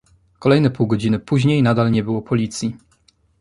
[0.39, 2.77] Kolejne pół godziny później nadal nie było policji